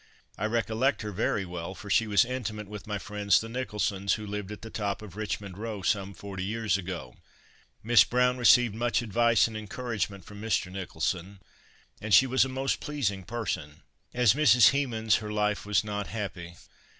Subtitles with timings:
[0.35, 4.25] I recollect her very well, for she was intimate with my friends, the Nicholsons, who
[4.25, 7.17] lived at the top of Richmond row some forty years ago.
[7.83, 10.71] Miss Browne received much advice and encouragement from Mr.
[10.71, 11.39] Nicholson,
[12.01, 13.83] and she was a most pleasing person.
[14.11, 14.69] As Mrs.
[14.71, 16.55] Hemans, her life was not happy.